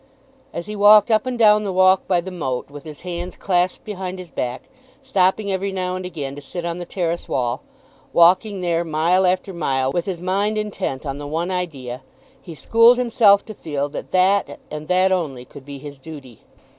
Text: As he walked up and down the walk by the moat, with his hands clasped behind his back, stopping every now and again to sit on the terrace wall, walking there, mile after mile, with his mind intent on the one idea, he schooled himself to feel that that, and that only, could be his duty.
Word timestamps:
As 0.51 0.65
he 0.65 0.75
walked 0.75 1.11
up 1.11 1.27
and 1.27 1.37
down 1.37 1.63
the 1.63 1.71
walk 1.71 2.07
by 2.07 2.21
the 2.21 2.31
moat, 2.31 2.71
with 2.71 2.85
his 2.85 3.01
hands 3.01 3.35
clasped 3.35 3.83
behind 3.85 4.17
his 4.17 4.31
back, 4.31 4.63
stopping 5.03 5.51
every 5.51 5.71
now 5.71 5.95
and 5.95 6.03
again 6.07 6.33
to 6.35 6.41
sit 6.41 6.65
on 6.65 6.79
the 6.79 6.87
terrace 6.87 7.29
wall, 7.29 7.61
walking 8.11 8.61
there, 8.61 8.83
mile 8.83 9.27
after 9.27 9.53
mile, 9.53 9.91
with 9.91 10.07
his 10.07 10.19
mind 10.19 10.57
intent 10.57 11.05
on 11.05 11.19
the 11.19 11.27
one 11.27 11.51
idea, 11.51 12.01
he 12.41 12.55
schooled 12.55 12.97
himself 12.97 13.45
to 13.45 13.53
feel 13.53 13.89
that 13.89 14.09
that, 14.09 14.57
and 14.71 14.87
that 14.87 15.11
only, 15.11 15.45
could 15.45 15.65
be 15.65 15.77
his 15.77 15.99
duty. 15.99 16.39